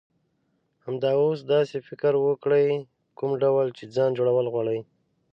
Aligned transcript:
همدا 0.85 1.09
اوس 1.21 1.39
داسی 1.49 1.77
فکر 1.87 2.13
وکړه، 2.19 2.59
کوم 3.17 3.31
ډول 3.43 3.67
چی 3.77 3.83
ځان 3.95 4.09
جوړول 4.17 4.45
غواړی. 4.53 4.79